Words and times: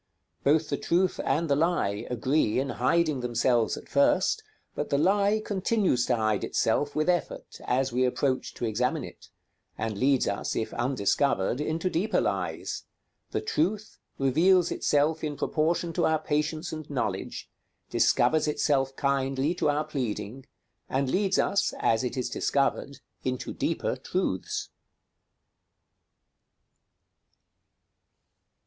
Both 0.43 0.69
the 0.69 0.77
truth 0.77 1.19
and 1.23 1.47
the 1.47 1.55
lie 1.55 2.07
agree 2.09 2.59
in 2.59 2.69
hiding 2.81 3.19
themselves 3.19 3.77
at 3.77 3.87
first, 3.87 4.41
but 4.73 4.89
the 4.89 4.97
lie 4.97 5.39
continues 5.45 6.07
to 6.07 6.15
hide 6.15 6.43
itself 6.43 6.95
with 6.95 7.07
effort, 7.07 7.59
as 7.65 7.93
we 7.93 8.03
approach 8.03 8.55
to 8.55 8.65
examine 8.65 9.03
it; 9.03 9.29
and 9.77 9.95
leads 9.99 10.27
us, 10.27 10.55
if 10.55 10.73
undiscovered, 10.73 11.61
into 11.61 11.87
deeper 11.87 12.19
lies; 12.19 12.85
the 13.29 13.41
truth 13.41 13.99
reveals 14.17 14.71
itself 14.71 15.23
in 15.23 15.37
proportion 15.37 15.93
to 15.93 16.07
our 16.07 16.17
patience 16.17 16.71
and 16.73 16.89
knowledge, 16.89 17.47
discovers 17.91 18.47
itself 18.47 18.95
kindly 18.95 19.53
to 19.53 19.69
our 19.69 19.83
pleading, 19.83 20.47
and 20.89 21.11
leads 21.11 21.37
us, 21.37 21.75
as 21.77 22.03
it 22.03 22.17
is 22.17 22.27
discovered, 22.27 23.01
into 23.23 23.53
deeper 23.53 23.95
truths. 23.95 24.69